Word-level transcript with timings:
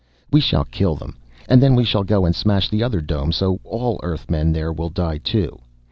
We 0.33 0.41
shall 0.41 0.65
kill 0.65 0.95
them 0.95 1.15
and 1.47 1.61
then 1.61 1.75
we 1.75 1.83
shall 1.83 2.03
go 2.03 2.25
and 2.25 2.35
smash 2.35 2.69
the 2.69 2.81
other 2.81 3.01
dome 3.01 3.31
so 3.31 3.59
all 3.63 3.97
the 4.01 4.03
Earthmen 4.07 4.51
there 4.51 4.73
will 4.73 4.89
die 4.89 5.19
too. 5.19 5.59